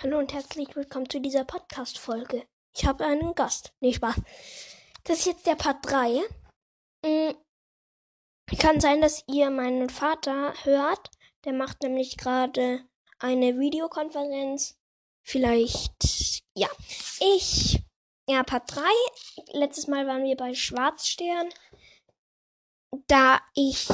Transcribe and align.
Hallo 0.00 0.20
und 0.20 0.32
herzlich 0.32 0.76
willkommen 0.76 1.10
zu 1.10 1.20
dieser 1.20 1.44
Podcast-Folge. 1.44 2.46
Ich 2.72 2.86
habe 2.86 3.04
einen 3.04 3.34
Gast. 3.34 3.72
Nee, 3.80 3.92
Spaß. 3.92 4.14
Das 5.02 5.18
ist 5.18 5.26
jetzt 5.26 5.46
der 5.48 5.56
Part 5.56 5.78
3. 5.90 6.20
Mhm. 7.04 7.34
Kann 8.60 8.78
sein, 8.78 9.00
dass 9.00 9.24
ihr 9.26 9.50
meinen 9.50 9.90
Vater 9.90 10.54
hört. 10.62 11.10
Der 11.44 11.52
macht 11.52 11.82
nämlich 11.82 12.16
gerade 12.16 12.86
eine 13.18 13.58
Videokonferenz. 13.58 14.78
Vielleicht, 15.26 16.44
ja. 16.56 16.68
Ich, 17.18 17.82
ja, 18.28 18.44
Part 18.44 18.76
3. 18.76 18.82
Letztes 19.48 19.88
Mal 19.88 20.06
waren 20.06 20.22
wir 20.22 20.36
bei 20.36 20.54
Schwarzstern. 20.54 21.48
Da 23.08 23.40
ich, 23.52 23.88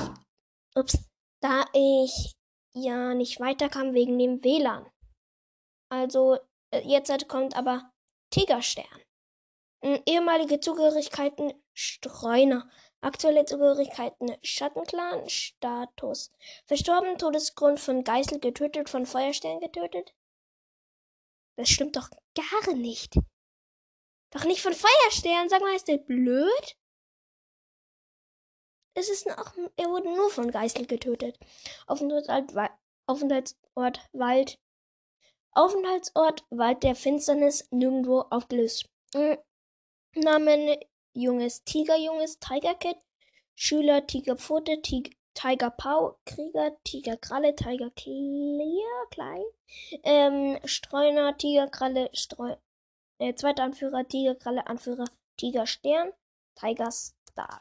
ups, 0.75 0.99
da 1.41 1.65
ich 1.73 2.35
ja 2.77 3.15
nicht 3.15 3.41
weiterkam 3.41 3.95
wegen 3.95 4.19
dem 4.19 4.45
WLAN. 4.45 4.87
Also 5.95 6.39
äh, 6.71 6.81
jetzt 6.81 7.29
kommt 7.29 7.57
aber 7.57 7.93
Tigerstern. 8.31 8.85
Ehemalige 10.07 10.61
Zugehörigkeiten 10.61 11.53
Streuner. 11.73 12.69
Aktuelle 13.01 13.45
Zugehörigkeiten 13.45 14.37
Schattenclan 14.43 15.29
Status. 15.29 16.33
Verstorben 16.67 17.19
Todesgrund 17.19 17.79
von 17.79 18.03
Geißel 18.03 18.41
getötet, 18.41 18.89
von 18.89 19.07
Feuerstern 19.07 19.61
getötet. 19.61 20.15
Das 21.57 21.69
stimmt 21.69 21.97
doch 21.97 22.09
gar 22.35 22.75
nicht. 22.75 23.15
Doch 24.31 24.45
nicht 24.45 24.63
von 24.63 24.73
Feuerstern. 24.73 25.49
Sag 25.49 25.61
mal, 25.61 25.77
ist 25.77 25.87
der 25.87 25.99
blöd? 25.99 26.77
Es 28.95 29.11
ist 29.11 29.27
noch, 29.27 29.55
er 29.77 29.91
wurde 29.91 30.13
nur 30.13 30.31
von 30.31 30.51
Geißel 30.51 30.87
getötet. 30.87 31.39
Aufenthaltsort 31.87 34.01
Wald 34.13 34.59
Aufenthaltsort 35.55 36.45
Wald 36.51 36.83
der 36.83 36.97
Finsternis 36.97 37.69
nirgendwo 37.71 38.21
aufgelöst. 38.31 38.89
Hm. 39.15 39.39
Namen 40.17 40.77
Junges 41.13 41.63
Tiger, 41.65 41.97
Junges 41.97 42.39
Tiger 42.41 42.75
Cat, 42.75 42.97
Schüler 43.55 44.07
Tigerpfote, 44.07 44.83
Tig 44.83 45.17
Tiger 45.35 45.71
Pau, 45.71 46.19
Krieger, 46.25 46.77
Tigerkralle, 46.85 47.55
Tiger 47.55 47.91
Clear, 47.91 49.07
Klein, 49.11 49.45
ähm, 50.05 50.59
Streuner, 50.65 51.37
Tigerkralle, 51.37 52.11
Streu, 52.13 52.57
äh, 53.19 53.35
zweiter 53.35 53.65
Anführer, 53.65 54.07
Tigerkralle, 54.07 54.67
Anführer, 54.67 55.07
Tiger 55.37 55.67
Stern, 55.67 56.13
Tiger 56.55 56.91
Star. 56.91 57.61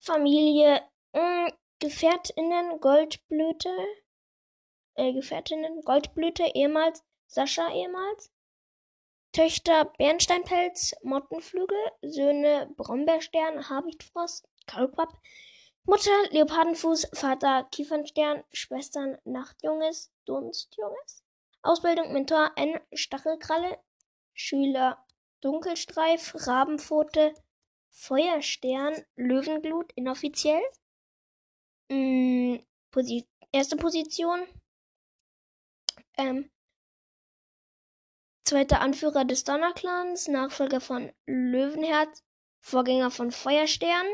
Familie, 0.00 0.82
mh, 1.12 1.20
hm, 1.46 1.52
Gefährtinnen, 1.80 2.80
Goldblüte, 2.80 3.70
äh, 5.00 5.12
Gefährtinnen 5.12 5.80
Goldblüte, 5.82 6.44
ehemals 6.54 7.02
Sascha 7.26 7.72
ehemals. 7.72 8.30
Töchter 9.32 9.84
Bernsteinpelz, 9.98 10.94
Mottenflügel, 11.02 11.78
Söhne 12.02 12.68
Brombeerstern, 12.76 13.68
Habichtfrost, 13.70 14.48
Kaulquapp, 14.66 15.16
Mutter 15.84 16.28
Leopardenfuß, 16.30 17.08
Vater 17.14 17.64
Kiefernstern, 17.70 18.42
Schwestern 18.52 19.16
Nachtjunges, 19.24 20.12
Dunstjunges. 20.26 21.24
Ausbildung 21.62 22.12
Mentor 22.12 22.50
N. 22.56 22.80
Stachelkralle, 22.92 23.78
Schüler 24.34 25.04
Dunkelstreif, 25.40 26.34
Rabenpfote, 26.46 27.34
Feuerstern, 27.90 29.04
Löwenglut, 29.16 29.92
inoffiziell. 29.94 30.62
Mm, 31.88 32.58
Posi 32.90 33.26
erste 33.52 33.76
Position 33.76 34.46
ähm, 36.20 36.50
zweiter 38.44 38.80
Anführer 38.80 39.24
des 39.24 39.44
Donnerclans, 39.44 40.28
Nachfolger 40.28 40.80
von 40.80 41.12
Löwenherz, 41.26 42.24
Vorgänger 42.60 43.10
von 43.10 43.30
Feuerstern. 43.30 44.06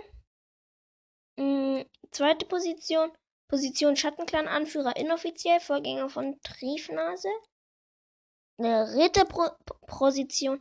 Mhm, 1.37 1.85
zweite 2.11 2.47
Position, 2.47 3.11
Position 3.49 3.97
Schattenclan 3.97 4.49
Anführer 4.49 4.97
inoffiziell, 4.97 5.61
Vorgänger 5.61 6.09
von 6.09 6.41
Triefnase. 6.43 7.29
Dritte 8.59 9.27
Pro 9.27 9.51
Position, 9.87 10.61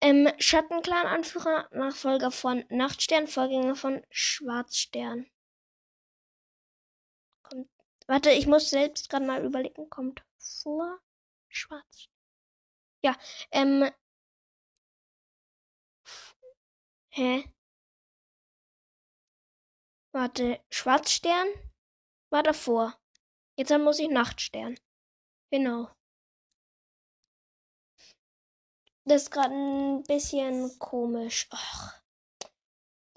ähm, 0.00 0.30
Schattenclan 0.38 1.06
Anführer, 1.06 1.68
Nachfolger 1.70 2.30
von 2.30 2.64
Nachtstern, 2.70 3.26
Vorgänger 3.26 3.76
von 3.76 4.02
Schwarzstern. 4.10 5.26
Kommt, 7.42 7.68
warte, 8.06 8.30
ich 8.30 8.46
muss 8.46 8.70
selbst 8.70 9.10
gerade 9.10 9.26
mal 9.26 9.44
überlegen, 9.44 9.90
kommt 9.90 10.25
vor 10.62 11.00
schwarz. 11.48 12.08
Ja, 13.02 13.16
ähm. 13.50 13.90
Hä? 17.10 17.44
Warte, 20.12 20.60
Schwarzstern 20.70 21.48
war 22.30 22.42
davor. 22.42 22.98
Jetzt 23.56 23.70
muss 23.78 23.98
ich 23.98 24.08
Nachtstern. 24.08 24.78
Genau. 25.50 25.90
Das 29.04 29.22
ist 29.22 29.30
gerade 29.30 29.54
ein 29.54 30.02
bisschen 30.02 30.78
komisch. 30.78 31.46
Ach. 31.50 32.02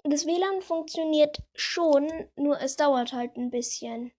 Das 0.04 0.24
WLAN 0.24 0.62
funktioniert 0.62 1.42
schon, 1.54 2.30
nur 2.36 2.60
es 2.60 2.76
dauert 2.76 3.12
halt 3.12 3.36
ein 3.36 3.50
bisschen. 3.50 4.12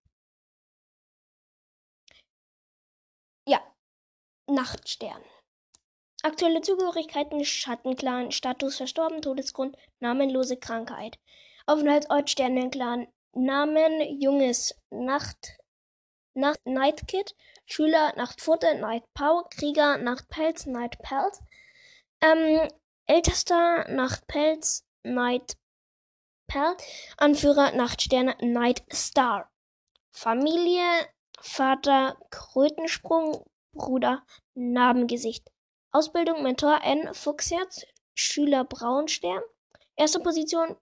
Nachtstern. 4.53 5.23
Aktuelle 6.23 6.61
Zugehörigkeiten 6.61 7.43
Schattenclan, 7.45 8.31
Status 8.31 8.77
verstorben, 8.77 9.21
Todesgrund, 9.21 9.77
namenlose 9.99 10.57
Krankheit. 10.57 11.17
Aufenthaltsort 11.65 12.29
Sternenclan, 12.29 13.07
Namen 13.33 14.19
Junges, 14.19 14.75
Nacht, 14.89 15.57
Nacht 16.33 16.59
Nightkid, 16.65 17.35
Schüler 17.65 18.13
Nachtfutter, 18.17 18.75
Nightpau, 18.75 19.47
Krieger 19.49 19.97
Nachtpelz, 19.97 20.65
Nightpelz, 20.65 21.41
ähm, 22.21 22.67
Ältester 23.07 23.89
Nachtpelz, 23.89 24.85
Nightpelz, 25.03 25.57
Anführer 27.17 27.71
Nachtsterne, 27.71 28.35
Nightstar. 28.41 29.49
Familie 30.11 30.83
Vater 31.39 32.17
Krötensprung, 32.29 33.45
Bruder 33.73 34.23
Narbengesicht. 34.53 35.49
Ausbildung 35.91 36.43
Mentor 36.43 36.81
N. 36.83 37.13
Fuchsherz, 37.13 37.85
Schüler 38.13 38.63
Braunstern. 38.63 39.41
Erste 39.95 40.19
Position 40.19 40.75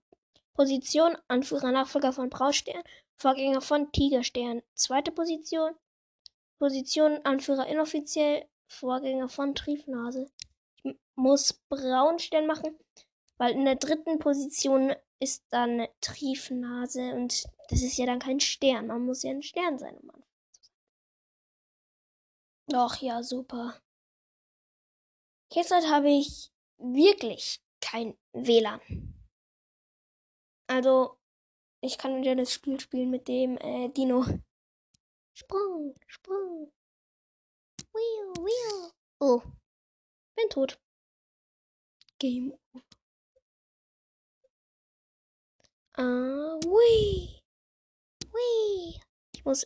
Position 0.53 1.17
Anführer 1.27 1.71
Nachfolger 1.71 2.11
von 2.11 2.29
Braunstern, 2.29 2.83
Vorgänger 3.17 3.61
von 3.61 3.91
Tigerstern. 3.91 4.61
Zweite 4.73 5.11
Position 5.11 5.73
Position 6.59 7.19
Anführer 7.23 7.67
inoffiziell, 7.67 8.45
Vorgänger 8.67 9.29
von 9.29 9.55
Triefnase. 9.55 10.29
Ich 10.83 10.95
muss 11.15 11.53
Braunstern 11.69 12.45
machen, 12.45 12.77
weil 13.37 13.53
in 13.53 13.65
der 13.65 13.75
dritten 13.75 14.19
Position 14.19 14.93
ist 15.19 15.45
dann 15.49 15.87
Triefnase 16.01 17.13
und 17.13 17.45
das 17.69 17.81
ist 17.81 17.97
ja 17.97 18.05
dann 18.05 18.19
kein 18.19 18.39
Stern. 18.39 18.87
Man 18.87 19.05
muss 19.05 19.23
ja 19.23 19.31
ein 19.31 19.41
Stern 19.41 19.79
sein, 19.79 19.95
um 19.97 20.23
Ach 22.73 23.01
ja, 23.01 23.23
super. 23.23 23.81
Jetzt 25.51 25.71
habe 25.71 26.09
ich 26.11 26.51
wirklich 26.77 27.59
kein 27.81 28.15
WLAN. 28.33 28.79
Also, 30.67 31.17
ich 31.81 31.97
kann 31.97 32.21
wieder 32.21 32.35
das 32.35 32.53
Spiel 32.53 32.79
spielen 32.79 33.09
mit 33.09 33.27
dem 33.27 33.57
äh, 33.57 33.89
Dino. 33.89 34.23
Sprung, 35.33 35.95
Sprung. 36.05 36.71
Wheel, 37.91 38.33
wheel. 38.45 38.91
Oh, 39.19 39.41
bin 40.35 40.49
tot. 40.49 40.79
Game 42.19 42.53
over. 42.73 42.83
Ah, 45.97 46.59
wee. 46.65 47.41
Wee. 48.31 49.01
Ich 49.33 49.43
muss 49.43 49.65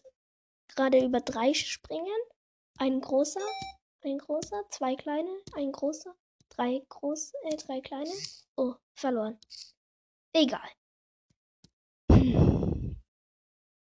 gerade 0.70 1.04
über 1.04 1.20
drei 1.20 1.54
springen. 1.54 2.33
Ein 2.84 3.00
großer, 3.00 3.40
ein 4.04 4.18
großer, 4.18 4.62
zwei 4.70 4.98
kleine, 4.98 5.34
ein 5.54 5.72
großer, 5.72 6.14
drei 6.50 6.86
große, 6.90 7.32
äh, 7.44 7.56
drei 7.56 7.80
kleine. 7.80 8.12
Oh, 8.58 8.76
verloren. 8.94 9.40
Egal. 10.34 10.70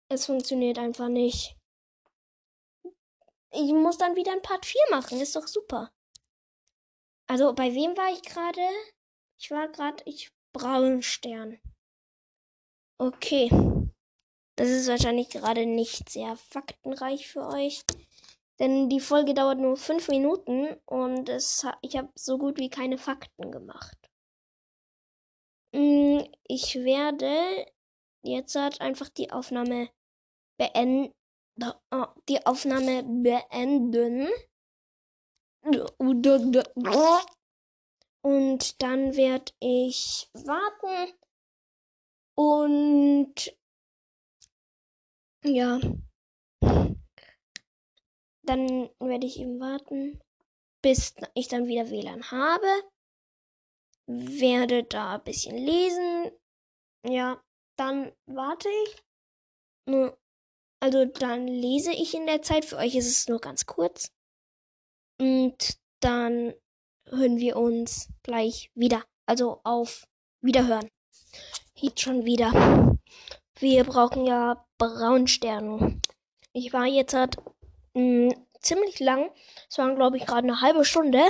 Es 0.07 0.25
funktioniert 0.25 0.77
einfach 0.77 1.09
nicht. 1.09 1.57
Ich 3.51 3.73
muss 3.73 3.97
dann 3.97 4.15
wieder 4.15 4.31
ein 4.31 4.41
Part 4.41 4.65
4 4.65 4.79
machen. 4.91 5.19
Ist 5.19 5.35
doch 5.35 5.47
super. 5.47 5.91
Also, 7.27 7.51
bei 7.51 7.75
wem 7.75 7.97
war 7.97 8.13
ich 8.13 8.21
gerade? 8.21 8.65
Ich 9.37 9.51
war 9.51 9.67
gerade, 9.67 10.01
ich 10.05 10.31
Braunstern. 10.53 11.59
Okay. 12.97 13.49
Das 14.55 14.69
ist 14.69 14.87
wahrscheinlich 14.87 15.27
gerade 15.31 15.65
nicht 15.65 16.07
sehr 16.07 16.37
faktenreich 16.37 17.27
für 17.27 17.45
euch. 17.45 17.83
Denn 18.59 18.87
die 18.87 19.01
Folge 19.01 19.33
dauert 19.33 19.59
nur 19.59 19.75
fünf 19.75 20.07
Minuten 20.07 20.77
und 20.85 21.27
es, 21.27 21.65
ich 21.81 21.97
habe 21.97 22.09
so 22.15 22.37
gut 22.37 22.57
wie 22.57 22.69
keine 22.69 22.97
Fakten 22.97 23.51
gemacht. 23.51 23.97
Mm, 25.73 26.21
ich 26.47 26.75
werde 26.75 27.65
jetzt 28.23 28.55
halt 28.55 28.79
einfach 28.79 29.09
die 29.09 29.31
Aufnahme 29.31 29.89
beenden. 30.57 31.13
Oh, 31.91 32.05
die 32.29 32.45
Aufnahme 32.45 33.03
beenden. 33.03 34.29
Und 38.21 38.81
dann 38.81 39.15
werde 39.15 39.51
ich 39.59 40.29
warten. 40.33 41.13
Und 42.35 43.57
ja. 45.43 45.79
Dann 48.45 48.89
werde 48.99 49.25
ich 49.25 49.39
eben 49.39 49.59
warten, 49.59 50.21
bis 50.81 51.15
ich 51.33 51.47
dann 51.47 51.67
wieder 51.67 51.89
WLAN 51.89 52.29
habe. 52.31 52.67
Werde 54.07 54.83
da 54.83 55.15
ein 55.15 55.23
bisschen 55.23 55.57
lesen. 55.57 56.31
Ja, 57.07 57.41
dann 57.75 58.11
warte 58.27 58.69
ich. 58.69 59.03
Also 60.79 61.05
dann 61.05 61.47
lese 61.47 61.91
ich 61.91 62.13
in 62.13 62.27
der 62.27 62.41
Zeit. 62.41 62.65
Für 62.65 62.77
euch 62.77 62.95
ist 62.95 63.07
es 63.07 63.27
nur 63.27 63.39
ganz 63.39 63.65
kurz. 63.65 64.11
Und 65.19 65.79
dann 66.01 66.53
hören 67.07 67.37
wir 67.37 67.55
uns 67.57 68.09
gleich 68.23 68.69
wieder. 68.75 69.03
Also 69.27 69.61
auf 69.63 70.07
Wiederhören. 70.41 70.87
Jetzt 71.75 72.01
schon 72.01 72.25
wieder. 72.25 72.97
Wir 73.57 73.83
brauchen 73.85 74.25
ja 74.25 74.65
Braunsterne. 74.77 75.99
Ich 76.53 76.73
war 76.73 76.85
jetzt 76.85 77.13
halt 77.13 77.37
mh, 77.95 78.35
ziemlich 78.61 78.99
lang. 78.99 79.31
Es 79.69 79.77
waren, 79.77 79.95
glaube 79.95 80.17
ich, 80.17 80.25
gerade 80.25 80.47
eine 80.47 80.61
halbe 80.61 80.85
Stunde. 80.85 81.23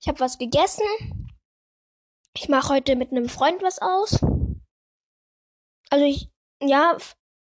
Ich 0.00 0.08
habe 0.08 0.20
was 0.20 0.38
gegessen. 0.38 0.84
Ich 2.34 2.48
mache 2.48 2.74
heute 2.74 2.96
mit 2.96 3.10
einem 3.10 3.28
Freund 3.28 3.62
was 3.62 3.80
aus. 3.80 4.20
Also 5.90 6.04
ich, 6.04 6.30
ja, 6.62 6.96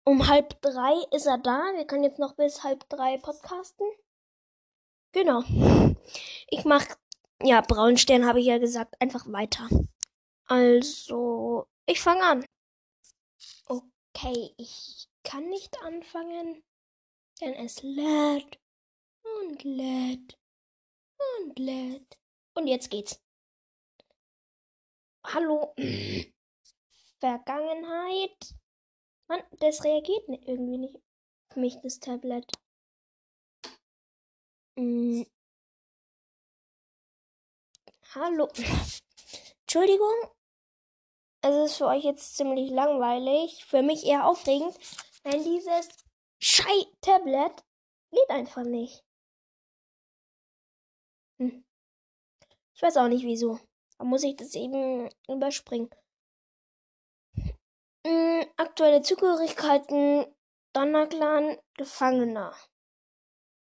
um 0.04 0.26
halb 0.28 0.60
drei 0.60 0.94
ist 1.12 1.26
er 1.26 1.38
da. 1.38 1.72
Wir 1.74 1.86
können 1.86 2.04
jetzt 2.04 2.19
noch 2.19 2.34
bis 2.34 2.64
halb 2.64 2.88
drei 2.88 3.19
podcasten. 3.19 3.86
Genau. 5.12 5.42
Ich 6.48 6.64
mach, 6.64 6.84
ja, 7.42 7.60
Braunstern 7.60 8.26
habe 8.26 8.40
ich 8.40 8.46
ja 8.46 8.58
gesagt, 8.58 9.00
einfach 9.00 9.30
weiter. 9.30 9.68
Also, 10.46 11.66
ich 11.86 12.00
fange 12.00 12.25
an. 12.25 12.44
Okay, 13.66 14.54
ich 14.56 15.08
kann 15.22 15.48
nicht 15.48 15.80
anfangen, 15.82 16.62
denn 17.42 17.54
es 17.54 17.82
lädt 17.82 18.60
und 19.22 19.64
lädt 19.64 20.38
und 21.40 21.58
lädt. 21.58 22.18
Und 22.54 22.68
jetzt 22.68 22.90
geht's. 22.90 23.20
Hallo. 25.24 25.74
Vergangenheit. 27.20 28.54
Mann, 29.28 29.42
das 29.58 29.82
reagiert 29.82 30.28
irgendwie 30.28 30.78
nicht 30.78 30.96
auf 31.50 31.56
mich, 31.56 31.76
das 31.82 31.98
Tablet. 31.98 32.50
Hm. 34.78 35.26
Hallo. 38.14 38.48
Entschuldigung. 39.62 40.30
Es 41.40 41.72
ist 41.72 41.78
für 41.78 41.86
euch 41.86 42.04
jetzt 42.04 42.36
ziemlich 42.36 42.70
langweilig. 42.70 43.64
Für 43.64 43.82
mich 43.82 44.04
eher 44.04 44.26
aufregend. 44.26 44.76
Denn 45.24 45.42
dieses 45.42 46.01
Schei-Tablet 46.44 47.64
geht 48.10 48.30
einfach 48.30 48.64
nicht. 48.64 49.04
Hm. 51.38 51.64
Ich 52.74 52.82
weiß 52.82 52.96
auch 52.96 53.06
nicht 53.06 53.24
wieso. 53.24 53.60
Da 53.96 54.04
muss 54.04 54.24
ich 54.24 54.34
das 54.34 54.56
eben 54.56 55.08
überspringen. 55.28 55.88
Hm, 58.04 58.44
aktuelle 58.56 59.02
Zugehörigkeiten. 59.02 60.26
Donnerclan 60.72 61.58
Gefangener. 61.74 62.56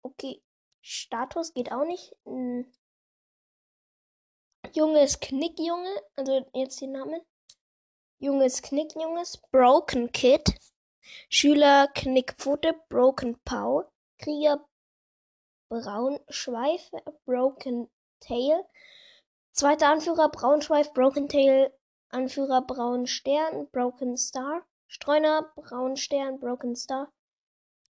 Okay. 0.01 0.41
Status 0.81 1.53
geht 1.53 1.71
auch 1.71 1.85
nicht. 1.85 2.15
Hm. 2.25 2.73
Junges 4.73 5.19
Knickjunge. 5.19 6.01
Also 6.15 6.49
jetzt 6.55 6.81
die 6.81 6.87
Namen. 6.87 7.21
Junges 8.17 8.63
Knickjunges. 8.63 9.37
Broken 9.51 10.11
Kid. 10.11 10.55
Schüler 11.29 11.87
Knickpfote. 11.93 12.73
Broken 12.89 13.39
Paw. 13.45 13.85
Krieger 14.19 14.65
Braunschweif. 15.69 16.91
Broken 17.25 17.89
Tail. 18.19 18.63
Zweiter 19.51 19.89
Anführer 19.89 20.29
Braunschweif. 20.29 20.93
Broken 20.93 21.27
Tail. 21.29 21.71
Anführer 22.13 22.61
Braun 22.61 23.07
Stern, 23.07 23.67
Broken 23.71 24.17
Star, 24.17 24.63
Streuner 24.87 25.51
Braun 25.55 25.97
Stern, 25.97 26.39
Broken 26.39 26.75
Star, 26.75 27.11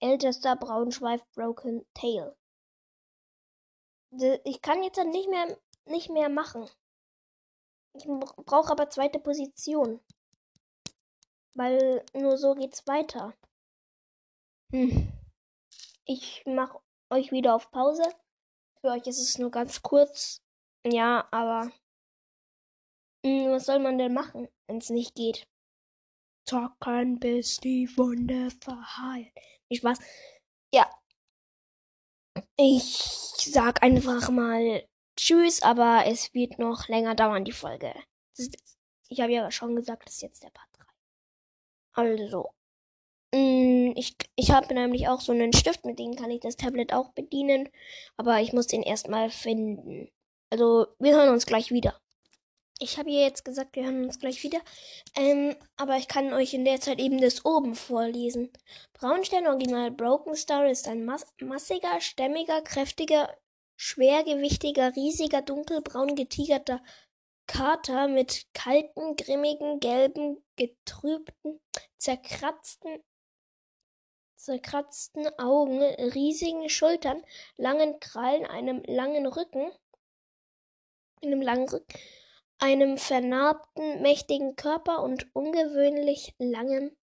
ältester 0.00 0.56
Braunschweif, 0.56 1.22
Broken 1.36 1.86
Tail. 1.94 2.34
Ich 4.44 4.60
kann 4.60 4.82
jetzt 4.82 4.98
nicht 4.98 5.28
mehr, 5.28 5.56
nicht 5.84 6.10
mehr 6.10 6.28
machen. 6.28 6.68
Ich 7.94 8.06
brauche 8.44 8.72
aber 8.72 8.90
zweite 8.90 9.20
Position. 9.20 10.00
Weil 11.58 12.04
nur 12.14 12.38
so 12.38 12.54
geht's 12.54 12.86
weiter. 12.86 13.34
Hm. 14.72 15.12
Ich 16.04 16.44
mache 16.46 16.78
euch 17.10 17.32
wieder 17.32 17.54
auf 17.56 17.72
Pause. 17.72 18.04
Für 18.80 18.92
euch 18.92 19.08
ist 19.08 19.18
es 19.18 19.38
nur 19.38 19.50
ganz 19.50 19.82
kurz. 19.82 20.40
Ja, 20.86 21.26
aber 21.32 21.72
hm, 23.26 23.50
was 23.50 23.66
soll 23.66 23.80
man 23.80 23.98
denn 23.98 24.14
machen, 24.14 24.46
wenn 24.68 24.78
es 24.78 24.90
nicht 24.90 25.16
geht? 25.16 25.48
Zocken, 26.46 27.18
bis 27.18 27.58
die 27.58 27.88
Wunde 27.96 28.50
verheilt. 28.62 29.32
Nicht 29.68 29.80
Spaß. 29.80 29.98
Ja. 30.72 30.88
Ich 32.56 33.02
sag 33.36 33.82
einfach 33.82 34.30
mal 34.30 34.86
Tschüss, 35.16 35.62
aber 35.62 36.04
es 36.06 36.32
wird 36.34 36.60
noch 36.60 36.86
länger 36.86 37.16
dauern, 37.16 37.44
die 37.44 37.52
Folge. 37.52 37.92
Ich 39.08 39.20
habe 39.20 39.32
ja 39.32 39.50
schon 39.50 39.74
gesagt, 39.74 40.06
das 40.06 40.14
ist 40.14 40.22
jetzt 40.22 40.44
der 40.44 40.50
Part 40.50 40.67
3. 40.67 40.67
Also. 41.98 42.50
Hm, 43.34 43.92
ich, 43.96 44.14
ich 44.36 44.52
habe 44.52 44.72
nämlich 44.72 45.08
auch 45.08 45.20
so 45.20 45.32
einen 45.32 45.52
Stift, 45.52 45.84
mit 45.84 45.98
dem 45.98 46.14
kann 46.14 46.30
ich 46.30 46.40
das 46.40 46.56
Tablet 46.56 46.92
auch 46.92 47.10
bedienen. 47.10 47.68
Aber 48.16 48.40
ich 48.40 48.52
muss 48.52 48.68
den 48.68 48.84
erstmal 48.84 49.30
finden. 49.30 50.08
Also, 50.50 50.86
wir 51.00 51.16
hören 51.16 51.30
uns 51.30 51.44
gleich 51.44 51.72
wieder. 51.72 52.00
Ich 52.78 52.98
habe 52.98 53.10
ihr 53.10 53.22
jetzt 53.22 53.44
gesagt, 53.44 53.74
wir 53.74 53.82
hören 53.82 54.04
uns 54.04 54.20
gleich 54.20 54.44
wieder. 54.44 54.60
Ähm, 55.16 55.56
aber 55.76 55.96
ich 55.96 56.06
kann 56.06 56.32
euch 56.32 56.54
in 56.54 56.64
der 56.64 56.80
Zeit 56.80 57.00
eben 57.00 57.20
das 57.20 57.44
oben 57.44 57.74
vorlesen. 57.74 58.52
Braunstern 58.92 59.48
Original 59.48 59.90
Broken 59.90 60.36
Star 60.36 60.70
ist 60.70 60.86
ein 60.86 61.04
mass 61.04 61.26
massiger, 61.40 62.00
stämmiger, 62.00 62.62
kräftiger, 62.62 63.36
schwergewichtiger, 63.76 64.94
riesiger, 64.94 65.42
dunkelbraun 65.42 66.14
getigerter 66.14 66.80
Kater 67.48 68.06
mit 68.06 68.46
kalten, 68.54 69.16
grimmigen, 69.16 69.80
gelben, 69.80 70.38
getrübten, 70.58 71.60
zerkratzten, 71.96 73.02
zerkratzten 74.36 75.26
Augen, 75.38 75.82
riesigen 75.82 76.68
Schultern, 76.68 77.24
langen 77.56 77.98
Krallen, 78.00 78.44
einem 78.44 78.82
langen 78.84 79.26
Rücken, 79.26 79.72
einem 81.22 81.40
langen 81.40 81.68
Rücken 81.68 81.98
einem 82.58 82.98
vernarbten, 82.98 84.02
mächtigen 84.02 84.56
Körper 84.56 85.02
und 85.02 85.34
ungewöhnlich 85.34 86.34
langem, 86.38 86.96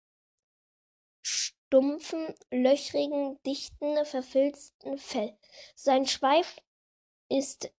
stumpfen, 1.21 2.35
löchrigen, 2.51 3.41
dichten, 3.43 4.05
verfilzten 4.05 4.97
Fell. 4.97 5.37
Sein 5.75 6.05
Schweif 6.05 6.61
ist, 7.29 7.71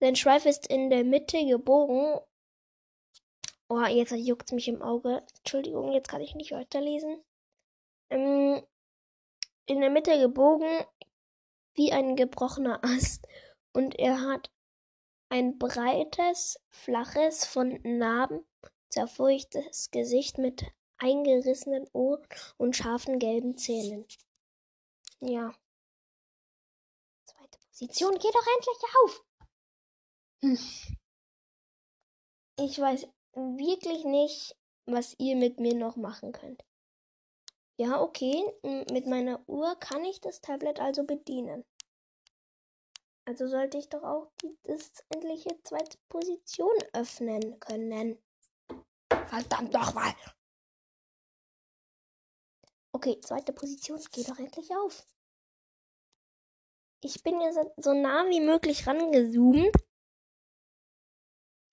sein 0.00 0.16
Schweif 0.16 0.46
ist 0.46 0.68
in 0.68 0.90
der 0.90 1.04
Mitte 1.04 1.44
gebogen. 1.44 2.20
Oh, 3.70 3.84
jetzt 3.84 4.12
juckt's 4.12 4.52
mich 4.52 4.68
im 4.68 4.80
Auge. 4.80 5.22
Entschuldigung, 5.38 5.92
jetzt 5.92 6.08
kann 6.08 6.22
ich 6.22 6.34
nicht 6.34 6.52
weiterlesen. 6.52 7.22
Ähm, 8.10 8.62
in 9.66 9.80
der 9.80 9.90
Mitte 9.90 10.18
gebogen 10.18 10.84
wie 11.74 11.92
ein 11.92 12.16
gebrochener 12.16 12.80
Ast 12.82 13.26
und 13.74 13.98
er 13.98 14.22
hat 14.22 14.50
ein 15.28 15.58
breites, 15.58 16.58
flaches, 16.70 17.44
von 17.44 17.78
Narben 17.82 18.46
zerfurchtes 18.88 19.90
Gesicht 19.90 20.38
mit 20.38 20.64
eingerissenen 20.96 21.86
Ohren 21.92 22.26
und 22.56 22.74
scharfen 22.74 23.18
gelben 23.18 23.58
Zähnen. 23.58 24.06
Ja. 25.20 25.54
Zweite 27.26 27.58
Position, 27.68 28.14
geh 28.18 28.30
doch 28.32 28.46
endlich 28.56 28.78
auf! 29.04 29.24
Hm. 30.40 30.58
Ich 32.60 32.78
weiß 32.78 33.06
wirklich 33.38 34.04
nicht, 34.04 34.56
was 34.86 35.14
ihr 35.18 35.36
mit 35.36 35.60
mir 35.60 35.74
noch 35.74 35.96
machen 35.96 36.32
könnt. 36.32 36.64
Ja, 37.80 38.00
okay, 38.00 38.44
mit 38.90 39.06
meiner 39.06 39.48
Uhr 39.48 39.76
kann 39.76 40.04
ich 40.04 40.20
das 40.20 40.40
Tablet 40.40 40.80
also 40.80 41.04
bedienen. 41.04 41.64
Also 43.24 43.46
sollte 43.46 43.78
ich 43.78 43.88
doch 43.88 44.02
auch 44.02 44.32
die 44.42 44.56
endliche 45.10 45.50
zweite 45.62 45.98
Position 46.08 46.74
öffnen 46.94 47.60
können. 47.60 48.18
Verdammt 49.26 49.72
nochmal. 49.72 50.14
Okay, 52.92 53.20
zweite 53.20 53.52
Position. 53.52 54.02
Geh 54.12 54.24
doch 54.24 54.38
endlich 54.38 54.74
auf. 54.74 55.06
Ich 57.00 57.22
bin 57.22 57.40
ja 57.40 57.52
so 57.76 57.92
nah 57.92 58.28
wie 58.28 58.40
möglich 58.40 58.86
rangezoomt. 58.86 59.76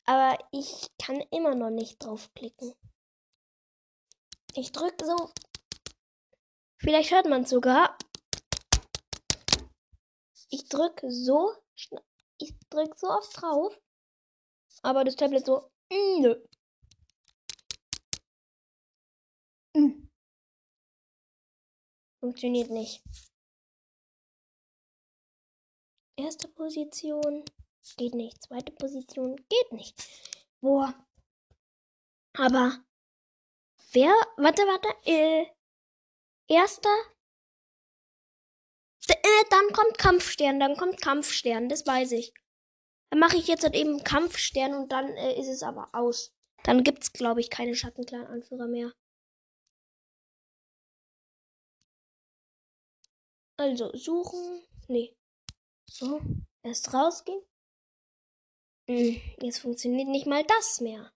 Aber 0.05 0.37
ich 0.51 0.89
kann 1.01 1.19
immer 1.31 1.55
noch 1.55 1.71
nicht 1.71 2.03
draufklicken. 2.03 2.75
Ich 4.53 4.71
drücke 4.71 5.05
so. 5.05 5.31
Vielleicht 6.77 7.11
hört 7.11 7.25
man 7.25 7.41
es 7.41 7.49
sogar. 7.49 7.97
Ich 10.49 10.69
drücke 10.69 11.11
so. 11.11 11.51
Ich 12.37 12.53
drücke 12.69 12.95
so 12.97 13.07
oft 13.07 13.41
drauf. 13.41 13.81
Aber 14.83 15.03
das 15.03 15.15
Tablet 15.15 15.45
so. 15.45 15.71
Nö. 15.91 16.35
Mm. 19.75 20.07
Funktioniert 22.19 22.69
nicht. 22.69 23.03
Erste 26.17 26.47
Position. 26.47 27.43
Geht 27.93 28.15
nicht. 28.15 28.41
Zweite 28.41 28.71
Position. 28.71 29.35
Geht 29.35 29.71
nicht. 29.71 30.03
Boah. 30.61 30.93
Aber. 32.33 32.83
Wer? 33.91 34.13
Warte, 34.37 34.63
warte. 34.63 34.89
Äh, 35.05 35.45
erster. 36.47 36.89
Äh, 39.07 39.43
dann 39.49 39.71
kommt 39.73 39.97
Kampfstern. 39.97 40.59
Dann 40.59 40.75
kommt 40.75 41.01
Kampfstern. 41.01 41.69
Das 41.69 41.85
weiß 41.85 42.11
ich. 42.13 42.33
Dann 43.11 43.19
mache 43.19 43.37
ich 43.37 43.47
jetzt 43.47 43.63
halt 43.63 43.75
eben 43.75 44.03
Kampfstern 44.03 44.73
und 44.73 44.91
dann 44.91 45.09
äh, 45.15 45.39
ist 45.39 45.47
es 45.47 45.63
aber 45.63 45.89
aus. 45.93 46.33
Dann 46.63 46.83
gibt's, 46.83 47.13
glaube 47.13 47.39
ich, 47.39 47.49
keine 47.49 47.75
Schattenclan-Anführer 47.75 48.67
mehr. 48.67 48.91
Also, 53.57 53.95
suchen. 53.95 54.63
Nee. 54.87 55.15
So, 55.89 56.21
erst 56.63 56.93
rausgehen. 56.93 57.41
Hm, 58.87 59.19
jetzt 59.41 59.59
funktioniert 59.59 60.09
nicht 60.09 60.27
mal 60.27 60.43
das 60.43 60.79
mehr. 60.79 61.11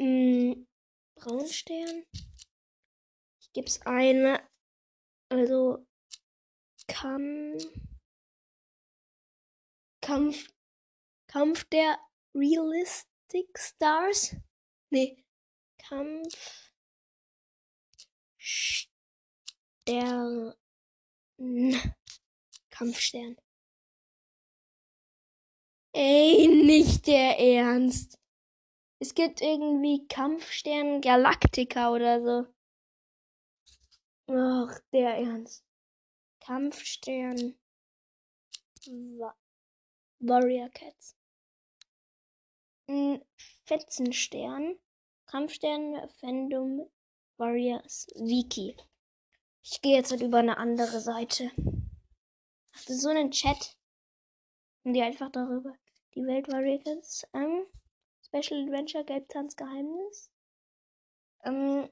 Hm, 0.00 0.66
Braunstern. 1.16 2.04
Ich 3.40 3.52
gebe 3.52 3.66
es 3.66 3.80
eine. 3.86 4.46
Also, 5.30 5.86
Kampf. 6.86 7.64
Kampf. 10.02 10.52
Kampf 11.28 11.64
der 11.64 11.98
Realistic 12.34 13.58
Stars. 13.58 14.36
Nee. 14.90 15.24
Kampf. 15.78 16.72
Stern. 18.36 20.54
Kampfstern. 22.70 23.36
Ey, 26.00 26.46
nicht 26.46 27.08
der 27.08 27.40
Ernst. 27.40 28.20
Es 29.00 29.16
gibt 29.16 29.40
irgendwie 29.40 30.06
Kampfstern 30.06 31.00
Galactica 31.00 31.90
oder 31.90 32.22
so. 32.22 32.46
Ach, 34.28 34.78
der 34.92 35.16
Ernst. 35.16 35.64
Kampfstern 36.38 37.58
Warrior 40.20 40.68
Cats. 40.68 41.16
Fetzenstern. 43.64 44.78
Kampfstern 45.26 46.08
Fandom 46.20 46.88
Warriors 47.38 48.06
Wiki. 48.14 48.76
Ich 49.64 49.82
gehe 49.82 49.96
jetzt 49.96 50.12
halt 50.12 50.22
über 50.22 50.38
eine 50.38 50.58
andere 50.58 51.00
Seite. 51.00 51.50
Das 52.70 52.88
ist 52.88 53.02
so 53.02 53.08
ein 53.08 53.32
Chat. 53.32 53.76
Und 54.84 54.92
die 54.92 55.02
einfach 55.02 55.32
darüber. 55.32 55.76
Die 56.14 56.26
Welt 56.26 56.48
Warriors. 56.48 57.26
Ähm, 57.34 57.66
Special 58.24 58.64
Adventure 58.64 59.04
Gelbtanz 59.04 59.56
Geheimnis. 59.56 60.30
Ähm, 61.44 61.88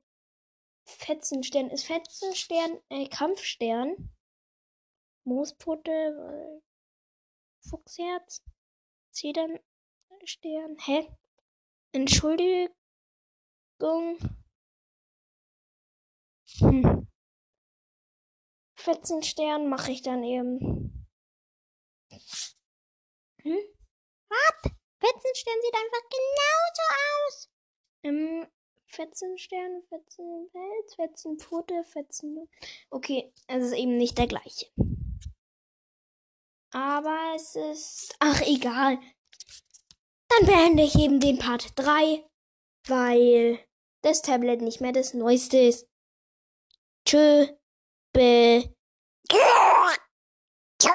Fetzenstern 0.85 1.71
ist 1.71 1.85
Fetzenstern, 1.85 2.79
äh, 2.89 3.09
Kampfstern. 3.09 4.15
Moospute, 5.25 5.91
äh, 5.91 6.61
Fuchsherz. 7.69 8.43
Zedernstern. 9.11 10.77
Hä? 10.85 11.09
Entschuldigung. 11.93 12.71
Hm. 16.59 17.09
Fetzenstern 18.75 19.69
mache 19.69 19.91
ich 19.93 20.03
dann 20.03 20.23
eben. 20.23 21.07
Hm? 23.43 23.76
Was? 24.37 24.73
Fetzenstern 24.99 25.55
sieht 25.63 25.75
einfach 25.75 26.09
genauso 26.11 26.85
aus. 27.27 27.51
Ähm, 28.03 28.47
Fetzenstern, 28.87 29.83
Fetzenpelz, 29.89 30.95
Fetzenpfote, 30.95 31.85
Fetzen. 31.85 32.49
Okay, 32.91 33.33
es 33.47 33.65
ist 33.65 33.75
eben 33.75 33.97
nicht 33.97 34.17
der 34.17 34.27
gleiche. 34.27 34.67
Aber 36.71 37.35
es 37.35 37.57
ist. 37.57 38.17
Ach, 38.21 38.41
egal. 38.43 38.99
Dann 40.29 40.47
beende 40.47 40.83
ich 40.83 40.97
eben 40.97 41.21
den 41.21 41.39
Part 41.39 41.73
3, 41.77 42.25
weil 42.87 43.59
das 44.03 44.23
Tablet 44.23 44.61
nicht 44.61 44.81
mehr 44.81 44.93
das 44.93 45.15
neueste 45.15 45.59
ist. 45.59 45.89
Tschö. 47.07 47.47
Be. 48.13 48.75
Tschö, 49.29 50.91